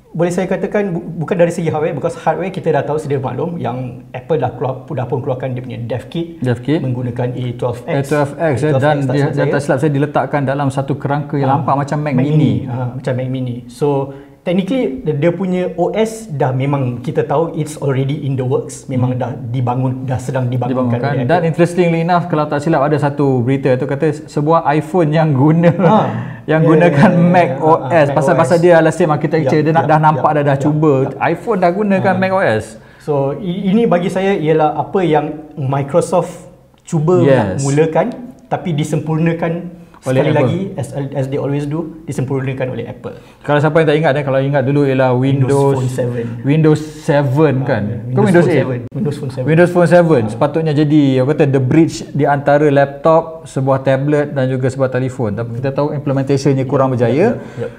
boleh 0.09 0.33
saya 0.33 0.49
katakan 0.49 0.89
bu- 0.89 1.05
bukan 1.21 1.37
dari 1.37 1.53
segi 1.53 1.69
hardware 1.69 1.93
because 1.93 2.17
hardware 2.17 2.49
kita 2.49 2.73
dah 2.73 2.81
tahu 2.81 2.97
sedia 2.97 3.21
maklum 3.21 3.61
yang 3.61 4.01
Apple 4.09 4.41
dah 4.41 4.49
keluar 4.57 4.81
dah 4.89 5.05
pun 5.05 5.21
keluarkan 5.21 5.53
dia 5.53 5.61
punya 5.61 5.77
dev 5.85 6.09
kit, 6.09 6.41
dev 6.41 6.57
kit. 6.65 6.81
menggunakan 6.81 7.37
A12X 7.37 8.09
A12X, 8.09 8.55
A12X 8.57 8.81
dan 8.81 8.95
dia, 9.05 9.29
dia 9.29 9.45
tak 9.53 9.61
silap 9.61 9.77
saya 9.77 9.91
diletakkan 9.93 10.41
dalam 10.49 10.73
satu 10.73 10.97
kerangka 10.97 11.37
yang 11.37 11.53
uh, 11.53 11.61
nampak 11.61 11.85
macam 11.85 11.97
Mac, 12.01 12.13
Mac 12.17 12.25
Mini, 12.25 12.33
Mini. 12.33 12.53
Uh, 12.65 12.89
macam 12.97 13.13
Mac 13.13 13.29
Mini 13.29 13.57
so 13.69 14.09
technically 14.49 15.05
dia 15.05 15.29
punya 15.29 15.69
OS 15.77 16.25
dah 16.33 16.49
memang 16.49 17.05
kita 17.05 17.21
tahu 17.21 17.53
it's 17.53 17.77
already 17.77 18.25
in 18.25 18.33
the 18.33 18.41
works 18.41 18.89
memang 18.89 19.13
hmm. 19.13 19.21
dah 19.21 19.31
dibangun 19.53 20.09
dah 20.09 20.17
sedang 20.17 20.49
dibangunkan 20.49 20.97
Dibangunkan. 20.97 21.29
dan 21.29 21.45
interestingly 21.45 22.01
enough 22.01 22.25
kalau 22.25 22.49
tak 22.49 22.65
silap 22.65 22.81
ada 22.81 22.97
satu 22.97 23.45
berita 23.45 23.77
tu 23.77 23.85
kata 23.85 24.25
sebuah 24.25 24.65
iPhone 24.73 25.13
yang 25.13 25.37
guna 25.37 25.69
ha. 25.85 25.97
yang 26.51 26.65
yeah, 26.65 26.69
gunakan 26.73 27.11
yeah, 27.13 27.21
yeah, 27.21 27.29
Mac 27.29 27.49
yeah, 27.53 27.69
OS 27.69 27.93
yeah, 27.93 28.15
pasal 28.17 28.33
pasal 28.33 28.57
dia 28.57 28.81
adalah 28.81 28.89
same 28.89 29.13
architecture 29.13 29.61
yeah, 29.61 29.69
dia 29.69 29.73
nak 29.77 29.85
yeah, 29.85 29.93
dah 29.93 29.99
nampak 30.01 30.31
yeah, 30.33 30.37
dah 30.41 30.43
dah 30.49 30.57
yeah, 30.57 30.65
cuba 30.65 30.93
yeah. 31.05 31.29
iPhone 31.29 31.59
dah 31.61 31.69
gunakan 31.69 32.13
ha. 32.17 32.17
Mac 32.17 32.31
OS 32.33 32.65
so 32.97 33.37
ini 33.37 33.85
bagi 33.85 34.09
saya 34.09 34.33
ialah 34.33 34.81
apa 34.81 34.99
yang 35.05 35.53
Microsoft 35.61 36.49
cuba 36.89 37.21
yes. 37.21 37.61
mulakan 37.61 38.33
tapi 38.49 38.73
disempurnakan 38.73 39.77
oleh 40.07 40.23
Sekali 40.23 40.31
Apple. 40.31 40.47
lagi 40.47 40.61
as, 40.79 40.87
as 41.11 41.25
they 41.27 41.35
always 41.35 41.67
do 41.67 41.99
disempurnakan 42.07 42.71
oleh 42.71 42.87
Apple. 42.87 43.19
Kalau 43.43 43.59
siapa 43.59 43.83
yang 43.83 43.87
tak 43.91 43.97
ingat 43.99 44.13
eh 44.15 44.23
kalau 44.23 44.39
ingat 44.39 44.63
dulu 44.63 44.87
ialah 44.87 45.11
Windows 45.11 45.75
Windows 45.75 45.75
Phone 45.75 46.39
7. 46.39 46.47
Windows 46.47 46.81
7 47.03 47.67
kan. 47.67 47.83
Uh, 47.83 48.15
Kau 48.15 48.23
Windows, 48.23 48.47
Windows 48.47 48.87
8. 48.87 48.95
Windows 48.95 49.17
Phone 49.19 49.31
7. 49.35 49.49
Windows 49.49 49.71
Phone 49.75 49.89
7 49.91 49.99
uh. 49.99 50.19
sepatutnya 50.31 50.71
jadi 50.71 51.01
aku 51.19 51.27
kata 51.35 51.43
the 51.51 51.59
bridge 51.59 52.07
di 52.15 52.23
antara 52.23 52.71
laptop, 52.71 53.43
sebuah 53.43 53.83
tablet 53.83 54.31
dan 54.31 54.47
juga 54.47 54.71
sebuah 54.71 54.87
telefon. 54.87 55.35
Tapi 55.35 55.59
kita 55.59 55.75
tahu 55.75 55.91
implementationnya 55.91 56.63
kurang 56.63 56.91
yeah, 56.91 56.95
berjaya. 56.95 57.15
Yeah, 57.19 57.67
yeah. 57.67 57.71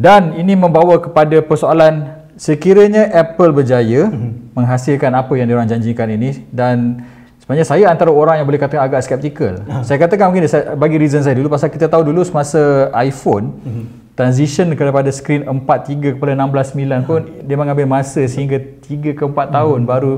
Dan 0.00 0.40
ini 0.40 0.56
membawa 0.56 0.98
kepada 0.98 1.36
persoalan 1.44 2.24
sekiranya 2.34 3.12
Apple 3.12 3.52
berjaya 3.52 4.08
mm-hmm. 4.08 4.56
menghasilkan 4.56 5.12
apa 5.12 5.32
yang 5.36 5.46
diorang 5.52 5.68
janjikan 5.68 6.08
ini 6.08 6.48
dan 6.48 7.04
Sebenarnya 7.42 7.66
saya 7.66 7.90
antara 7.90 8.14
orang 8.14 8.38
yang 8.38 8.46
boleh 8.46 8.62
katakan 8.62 8.86
agak 8.86 9.02
skeptikal. 9.02 9.66
Uh. 9.66 9.82
Saya 9.82 9.98
katakan 9.98 10.30
mungkin 10.30 10.46
saya 10.46 10.78
bagi 10.78 10.94
reason 10.94 11.26
saya 11.26 11.34
dulu 11.34 11.50
pasal 11.50 11.74
kita 11.74 11.90
tahu 11.90 12.06
dulu 12.06 12.22
semasa 12.22 12.86
iPhone 13.02 13.58
uh-huh. 13.66 13.84
transition 14.14 14.70
kepada 14.78 15.10
skrin 15.10 15.42
4.3 15.42 16.22
kepada 16.22 16.38
16.9 16.38 17.02
pun 17.02 17.20
uh. 17.26 17.42
dia 17.42 17.56
mengambil 17.58 17.90
masa 17.90 18.22
sehingga 18.30 18.62
3 18.62 19.18
ke 19.18 19.22
4 19.26 19.26
uh-huh. 19.26 19.46
tahun 19.50 19.80
baru 19.90 20.12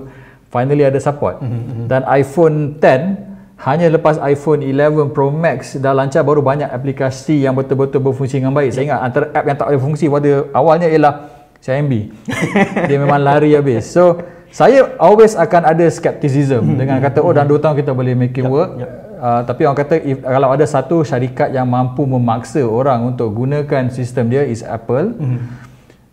finally 0.52 0.85
ada 0.85 1.00
support. 1.00 1.40
Uh-huh. 1.40 1.88
Dan 1.88 2.04
iPhone 2.12 2.76
10 2.76 3.33
hanya 3.64 3.88
lepas 3.88 4.21
iPhone 4.21 4.61
11 4.61 5.16
Pro 5.16 5.33
Max 5.33 5.81
dah 5.81 5.97
lancar 5.97 6.21
baru 6.28 6.45
banyak 6.45 6.69
aplikasi 6.69 7.40
yang 7.49 7.57
betul-betul 7.57 8.04
berfungsi 8.04 8.37
dengan 8.37 8.52
baik. 8.52 8.76
Saya 8.76 8.93
ingat 8.93 9.00
antara 9.00 9.33
app 9.33 9.49
yang 9.49 9.57
tak 9.57 9.73
ada 9.73 9.78
fungsi 9.81 10.12
pada 10.12 10.45
awalnya 10.52 10.93
ialah 10.93 11.33
CIMB. 11.64 11.93
dia 12.93 12.99
memang 13.00 13.16
lari 13.25 13.57
habis. 13.57 13.88
So 13.88 14.21
saya 14.54 14.94
always 15.02 15.34
akan 15.34 15.66
ada 15.66 15.82
skepticism 15.90 16.62
hmm. 16.62 16.78
dengan 16.78 17.02
kata 17.02 17.18
oh 17.18 17.34
dalam 17.34 17.50
2 17.50 17.58
tahun 17.58 17.75
kita 17.82 17.90
boleh 17.90 18.14
make 18.14 18.38
it 18.38 18.46
yep. 18.46 18.54
work 18.54 18.70
yep. 18.78 18.90
Uh, 19.25 19.40
tapi 19.40 19.64
orang 19.64 19.78
kata 19.78 19.94
if, 20.04 20.20
kalau 20.20 20.52
ada 20.52 20.66
satu 20.68 21.00
syarikat 21.00 21.49
yang 21.49 21.64
mampu 21.64 22.04
memaksa 22.04 22.61
orang 22.61 23.08
untuk 23.08 23.32
gunakan 23.32 23.88
sistem 23.88 24.28
dia 24.28 24.44
is 24.44 24.61
Apple 24.61 25.16
hmm. 25.16 25.38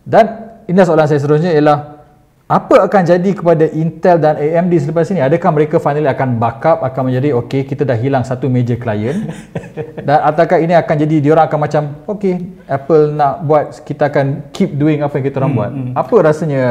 dan 0.02 0.56
ini 0.64 0.80
soalan 0.80 1.06
saya 1.06 1.20
seterusnya 1.20 1.52
ialah 1.52 2.02
apa 2.48 2.84
akan 2.88 3.02
jadi 3.04 3.30
kepada 3.36 3.68
Intel 3.72 4.16
dan 4.16 4.40
AMD 4.40 4.72
selepas 4.80 5.08
ini 5.12 5.20
adakah 5.20 5.50
mereka 5.52 5.76
finally 5.76 6.08
akan 6.08 6.40
backup 6.40 6.80
akan 6.82 7.12
menjadi 7.12 7.36
okey 7.44 7.68
kita 7.68 7.84
dah 7.84 7.96
hilang 8.00 8.24
satu 8.24 8.48
major 8.48 8.80
client 8.80 9.28
dan 10.08 10.18
ataukah 10.24 10.58
ini 10.58 10.72
akan 10.74 10.94
jadi 11.04 11.16
diorang 11.20 11.46
akan 11.46 11.60
macam 11.60 11.82
okey 12.16 12.64
Apple 12.64 13.12
nak 13.12 13.44
buat 13.44 13.76
kita 13.84 14.08
akan 14.08 14.50
keep 14.56 14.72
doing 14.74 15.04
apa 15.04 15.20
yang 15.20 15.24
kita 15.28 15.36
orang 15.40 15.52
hmm. 15.52 15.60
buat 15.60 15.70
hmm. 15.70 15.92
apa 16.00 16.14
rasanya 16.32 16.64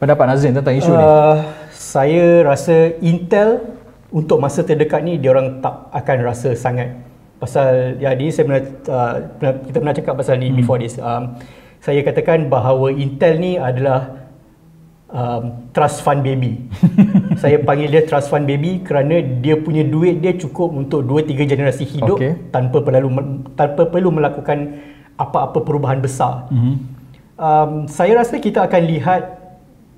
pendapat 0.00 0.24
Nazrin 0.32 0.56
tentang 0.56 0.74
isu 0.80 0.90
uh, 0.90 0.96
ni? 0.96 1.04
Saya 1.76 2.42
rasa 2.48 2.96
Intel 3.04 3.60
untuk 4.08 4.40
masa 4.40 4.64
terdekat 4.64 5.04
ni 5.04 5.20
dia 5.20 5.30
orang 5.30 5.60
tak 5.60 5.92
akan 5.92 6.16
rasa 6.24 6.56
sangat 6.56 6.96
pasal 7.38 7.96
ya 8.00 8.12
ni 8.16 8.32
saya 8.32 8.44
pernah, 8.48 8.62
uh, 8.90 9.14
pernah 9.38 9.54
kita 9.64 9.76
pernah 9.78 9.96
cakap 9.96 10.14
pasal 10.16 10.34
ni 10.40 10.48
hmm. 10.50 10.58
before 10.58 10.80
this. 10.80 10.96
Um, 10.96 11.36
saya 11.84 12.00
katakan 12.00 12.48
bahawa 12.48 12.92
Intel 12.92 13.40
ni 13.40 13.56
adalah 13.56 14.28
um, 15.12 15.68
trust 15.72 16.04
fund 16.04 16.24
baby. 16.24 16.68
saya 17.42 17.60
panggil 17.60 17.88
dia 17.88 18.02
trust 18.04 18.28
fund 18.28 18.44
baby 18.44 18.84
kerana 18.84 19.20
dia 19.20 19.56
punya 19.56 19.84
duit 19.84 20.20
dia 20.20 20.36
cukup 20.36 20.72
untuk 20.72 21.04
2 21.04 21.28
3 21.28 21.44
generasi 21.48 21.84
hidup 21.88 22.20
okay. 22.20 22.36
tanpa 22.52 22.84
perlu 22.84 23.08
tanpa 23.56 23.88
perlu 23.88 24.12
melakukan 24.12 24.80
apa-apa 25.16 25.64
perubahan 25.64 26.00
besar. 26.00 26.48
Mm-hmm. 26.48 26.74
Um, 27.40 27.70
saya 27.88 28.20
rasa 28.20 28.36
kita 28.36 28.68
akan 28.68 28.82
lihat 28.84 29.39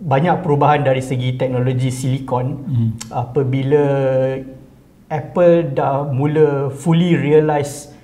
banyak 0.03 0.43
perubahan 0.43 0.83
dari 0.83 0.99
segi 0.99 1.39
teknologi 1.39 1.95
silikon 1.95 2.47
hmm. 2.67 2.91
apabila 3.15 3.85
Apple 5.07 5.71
dah 5.79 6.11
mula 6.11 6.75
fully 6.75 7.15
realise 7.15 7.95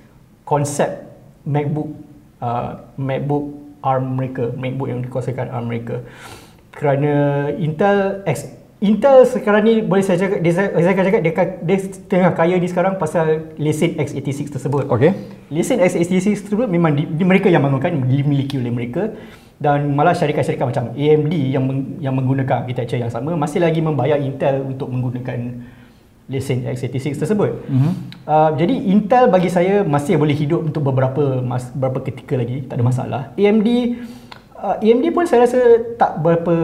konsep 0.47 1.03
MacBook 1.43 1.91
uh, 2.39 2.87
MacBook 2.95 3.51
ARM 3.83 4.15
mereka 4.15 4.55
MacBook 4.55 4.87
yang 4.87 5.03
dikuasakan 5.03 5.51
ARM 5.51 5.67
mereka 5.67 5.99
kerana 6.71 7.47
Intel 7.59 8.23
X 8.23 8.59
Intel 8.79 9.27
sekarang 9.27 9.67
ni 9.67 9.83
boleh 9.83 9.99
saya 9.99 10.15
cakap 10.15 10.39
dia, 10.39 10.55
saya 10.55 10.91
akan 10.95 11.03
cakap 11.03 11.19
dia, 11.19 11.33
dia 11.67 11.77
tengah 12.07 12.31
kaya 12.31 12.55
ni 12.55 12.71
sekarang 12.71 12.95
pasal 12.95 13.51
lesen 13.59 13.99
x86 13.99 14.55
tersebut. 14.55 14.87
Okey. 14.87 15.11
Lesen 15.51 15.83
x86 15.83 16.47
tersebut 16.47 16.63
memang 16.63 16.95
di, 16.95 17.03
di 17.03 17.27
mereka 17.27 17.51
yang 17.51 17.59
bangunkan 17.59 17.91
dimiliki 18.07 18.55
oleh 18.55 18.71
mereka 18.71 19.11
dan 19.59 19.91
malah 19.91 20.15
syarikat-syarikat 20.15 20.71
macam 20.71 20.85
AMD 20.95 21.33
yang 21.35 21.63
meng, 21.67 21.99
yang 21.99 22.15
menggunakan 22.15 22.63
architecture 22.63 22.95
yang 22.95 23.11
sama 23.11 23.35
masih 23.35 23.59
lagi 23.59 23.83
membayar 23.83 24.15
Intel 24.15 24.63
untuk 24.63 24.87
menggunakan 24.87 25.59
lesen 26.31 26.63
x86 26.63 27.19
tersebut. 27.19 27.51
Mm-hmm. 27.67 27.93
Uh, 28.23 28.49
jadi 28.55 28.75
Intel 28.95 29.27
bagi 29.27 29.51
saya 29.51 29.83
masih 29.83 30.15
boleh 30.15 30.37
hidup 30.37 30.63
untuk 30.63 30.87
beberapa 30.87 31.43
mas, 31.43 31.67
beberapa 31.75 32.07
ketika 32.07 32.39
lagi, 32.39 32.63
tak 32.71 32.79
ada 32.79 32.85
masalah. 32.87 33.21
AMD 33.35 33.67
uh, 34.63 34.77
AMD 34.79 35.05
pun 35.11 35.27
saya 35.27 35.43
rasa 35.43 35.59
tak 35.99 36.23
berapa 36.23 36.55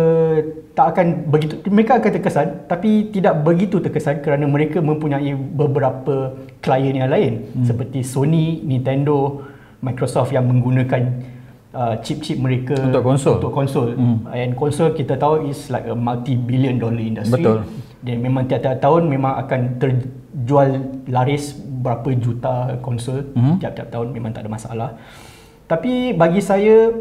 tak 0.75 0.85
akan 0.95 1.07
begitu 1.31 1.53
mereka 1.71 1.99
akan 1.99 2.11
terkesan 2.19 2.47
tapi 2.67 3.07
tidak 3.11 3.39
begitu 3.47 3.79
terkesan 3.79 4.19
kerana 4.19 4.43
mereka 4.43 4.83
mempunyai 4.83 5.31
beberapa 5.35 6.35
klien 6.59 6.95
yang 6.95 7.07
lain 7.07 7.47
mm. 7.55 7.63
seperti 7.63 8.03
Sony, 8.03 8.59
Nintendo, 8.59 9.39
Microsoft 9.79 10.35
yang 10.35 10.43
menggunakan 10.51 11.34
uh, 11.75 11.95
chip-chip 11.99 12.39
mereka 12.39 12.79
untuk 12.79 13.03
konsol. 13.03 13.35
Untuk 13.43 13.53
konsol. 13.53 13.87
Hmm. 13.99 14.17
And 14.31 14.55
konsol 14.55 14.95
kita 14.95 15.19
tahu 15.19 15.51
is 15.51 15.67
like 15.67 15.85
a 15.85 15.93
multi-billion 15.93 16.79
dollar 16.79 17.03
industry. 17.03 17.43
Betul. 17.43 17.67
Dan 17.99 18.23
memang 18.23 18.47
tiap-tiap 18.47 18.79
tahun 18.79 19.11
memang 19.11 19.33
akan 19.45 19.61
terjual 19.81 20.69
laris 21.11 21.51
berapa 21.59 22.09
juta 22.17 22.79
konsol 22.81 23.29
hmm. 23.35 23.61
tiap-tiap 23.61 23.91
tahun 23.91 24.15
memang 24.15 24.31
tak 24.31 24.47
ada 24.47 24.51
masalah. 24.51 24.89
Tapi 25.67 26.15
bagi 26.15 26.39
saya 26.39 26.95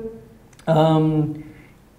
um, 0.67 1.33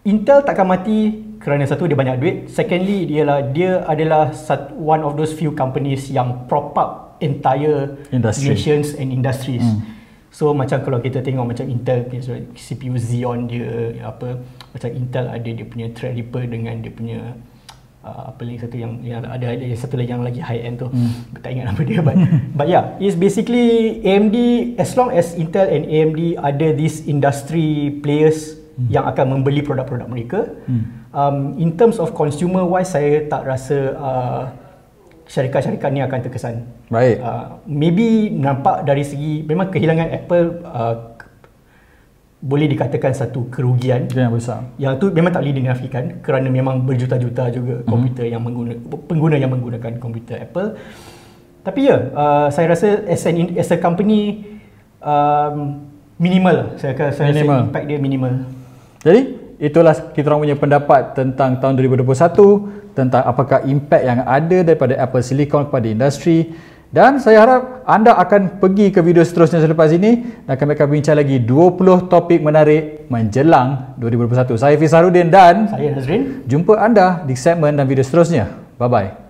Intel 0.06 0.46
takkan 0.46 0.70
mati 0.70 1.18
kerana 1.42 1.66
satu 1.66 1.90
dia 1.90 1.98
banyak 1.98 2.18
duit. 2.22 2.38
Secondly 2.54 3.10
ialah 3.10 3.50
dia 3.50 3.82
adalah 3.90 4.30
one 4.78 5.02
of 5.02 5.18
those 5.18 5.34
few 5.34 5.50
companies 5.58 6.14
yang 6.14 6.46
prop 6.46 6.78
up 6.78 7.18
entire 7.26 7.98
Industry. 8.14 8.54
nations 8.54 8.94
and 8.94 9.10
industries. 9.10 9.66
Hmm. 9.66 9.95
So 10.36 10.52
macam 10.52 10.84
kalau 10.84 11.00
kita 11.00 11.24
tengok 11.24 11.56
macam 11.56 11.64
Intel 11.72 12.12
CPU 12.60 13.00
Xeon 13.00 13.48
dia 13.48 13.96
apa 14.04 14.36
macam 14.76 14.90
Intel 14.92 15.32
ada 15.32 15.48
dia 15.48 15.64
punya 15.64 15.88
Threadripper 15.96 16.44
dengan 16.52 16.76
dia 16.84 16.92
punya 16.92 17.20
uh, 18.04 18.36
apa 18.36 18.44
lagi 18.44 18.60
satu 18.60 18.76
yang, 18.76 19.00
yang 19.00 19.24
ada 19.24 19.56
ada 19.56 19.64
satu 19.80 19.96
lagi 19.96 20.12
yang 20.12 20.28
lagi 20.28 20.44
high 20.44 20.60
end 20.60 20.84
tu 20.84 20.92
hmm. 20.92 21.40
tak 21.40 21.56
ingat 21.56 21.72
nama 21.72 21.82
dia 21.88 22.00
but 22.04 22.16
but 22.60 22.68
yeah 22.68 23.00
it's 23.00 23.16
basically 23.16 24.04
AMD 24.04 24.36
as 24.76 24.92
long 25.00 25.16
as 25.16 25.40
Intel 25.40 25.72
and 25.72 25.88
AMD 25.88 26.20
ada 26.36 26.68
this 26.76 27.08
industry 27.08 27.96
players 28.04 28.60
hmm. 28.76 28.92
yang 28.92 29.08
akan 29.08 29.40
membeli 29.40 29.64
produk-produk 29.64 30.12
mereka 30.12 30.52
hmm. 30.68 31.16
um, 31.16 31.56
in 31.56 31.80
terms 31.80 31.96
of 31.96 32.12
consumer 32.12 32.68
wise 32.68 32.92
saya 32.92 33.24
tak 33.32 33.48
rasa 33.48 33.78
uh, 33.96 34.44
syarikat-syarikat 35.32 35.90
ni 35.96 36.02
akan 36.04 36.20
terkesan. 36.22 36.56
Baik. 36.90 37.18
Uh, 37.18 37.46
maybe 37.66 38.30
nampak 38.30 38.86
dari 38.86 39.02
segi 39.02 39.42
memang 39.42 39.74
kehilangan 39.74 40.08
Apple 40.14 40.46
uh, 40.66 40.96
boleh 42.46 42.70
dikatakan 42.70 43.10
satu 43.18 43.50
kerugian 43.50 44.06
yang 44.14 44.30
besar. 44.30 44.70
Yang 44.78 44.94
tu 45.02 45.06
memang 45.10 45.34
tak 45.34 45.42
boleh 45.42 45.58
dinafikan 45.58 46.22
kerana 46.22 46.46
memang 46.54 46.86
berjuta-juta 46.86 47.50
juga 47.50 47.82
mm-hmm. 47.82 47.90
komputer 47.90 48.26
yang 48.30 48.42
mengguna 48.46 48.78
pengguna 49.10 49.36
yang 49.42 49.50
menggunakan 49.50 49.98
komputer 49.98 50.46
Apple. 50.46 50.78
Tapi 51.66 51.90
ya, 51.90 51.98
uh, 52.14 52.48
saya 52.54 52.78
rasa 52.78 53.02
as, 53.10 53.26
an, 53.26 53.58
as 53.58 53.74
a 53.74 53.82
company 53.82 54.46
um, 55.02 55.90
minimal 56.22 56.54
lah. 56.54 56.68
Saya, 56.78 56.94
saya 57.10 57.34
minimal. 57.34 57.58
rasa 57.58 57.66
impact 57.66 57.86
dia 57.90 57.98
minimal. 57.98 58.34
Jadi 59.02 59.22
itulah 59.58 59.96
kita 60.14 60.30
orang 60.30 60.46
punya 60.46 60.58
pendapat 60.62 61.02
tentang 61.18 61.58
tahun 61.58 61.74
2021 61.82 62.94
tentang 62.94 63.24
apakah 63.26 63.66
impact 63.66 64.04
yang 64.06 64.22
ada 64.22 64.58
daripada 64.62 64.94
Apple 65.02 65.26
Silicon 65.26 65.66
kepada 65.66 65.88
industri 65.90 66.54
dan 66.96 67.20
saya 67.20 67.44
harap 67.44 67.84
anda 67.84 68.16
akan 68.16 68.64
pergi 68.64 68.88
ke 68.88 69.04
video 69.04 69.20
seterusnya 69.20 69.60
selepas 69.60 69.92
ini 69.92 70.40
dan 70.48 70.56
kami 70.56 70.80
akan 70.80 70.88
bincang 70.88 71.20
lagi 71.20 71.44
20 71.44 72.08
topik 72.08 72.40
menarik 72.40 73.12
menjelang 73.12 74.00
2021. 74.00 74.56
Saya 74.56 74.80
Fiz 74.80 74.96
Harudin 74.96 75.28
dan 75.28 75.68
Saya 75.68 75.92
Nazrin. 75.92 76.48
jumpa 76.48 76.80
anda 76.80 77.28
di 77.28 77.36
segmen 77.36 77.76
dan 77.76 77.84
video 77.84 78.08
seterusnya. 78.08 78.48
Bye-bye. 78.80 79.25